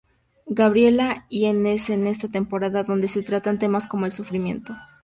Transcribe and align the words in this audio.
Gabriela 0.47 1.27
y 1.29 1.45
en 1.45 1.67
es 1.67 1.91
en 1.91 2.07
esta 2.07 2.27
temporada 2.27 2.81
donde 2.81 3.07
se 3.07 3.21
tratan 3.21 3.59
temas 3.59 3.85
como 3.87 4.07
el 4.07 4.11
sufrimiento. 4.11 4.75